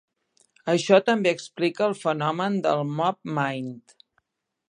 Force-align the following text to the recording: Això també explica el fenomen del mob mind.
Això 0.71 0.99
també 1.09 1.33
explica 1.37 1.85
el 1.89 1.93
fenomen 2.05 2.57
del 2.67 2.83
mob 3.01 3.21
mind. 3.41 3.97